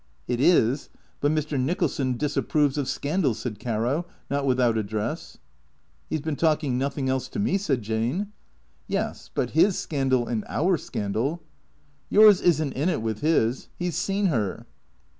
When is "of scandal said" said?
2.79-3.59